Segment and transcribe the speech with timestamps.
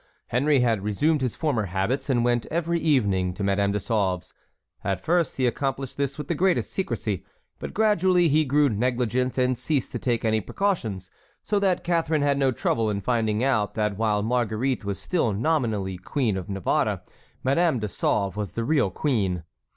[0.29, 4.33] Henry had resumed his former habits and went every evening to Madame de Sauve's.
[4.83, 7.23] At first he accomplished this with the greatest secrecy;
[7.59, 11.11] but gradually he grew negligent and ceased to take any precautions,
[11.43, 15.99] so that Catharine had no trouble in finding out that while Marguerite was still nominally
[15.99, 17.01] Queen of Navarre,
[17.43, 19.43] Madame de Sauve was the real queen.